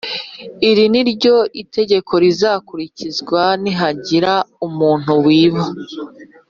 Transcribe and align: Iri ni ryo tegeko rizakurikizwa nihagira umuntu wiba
Iri 0.69 0.85
ni 0.93 1.01
ryo 1.11 1.35
tegeko 1.75 2.13
rizakurikizwa 2.23 3.41
nihagira 3.61 4.33
umuntu 4.67 5.11
wiba 5.25 5.65